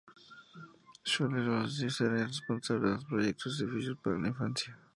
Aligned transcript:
Schütte-Lihotzky 1.09 1.89
será 1.91 2.15
la 2.17 2.25
responsable 2.25 2.85
de 2.87 2.93
los 2.95 3.05
proyectos 3.05 3.59
de 3.59 3.65
edificios 3.65 3.99
para 4.03 4.17
la 4.17 4.29
infancia. 4.29 4.75